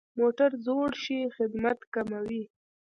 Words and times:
موټر 0.19 0.51
زوړ 0.65 0.89
شي، 1.03 1.19
خدمت 1.35 1.79
کموي. 1.93 2.43